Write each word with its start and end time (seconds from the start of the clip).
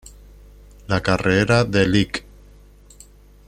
La 0.87 0.99
carrera 1.01 1.63
de 1.63 1.87
Lic. 1.87 2.25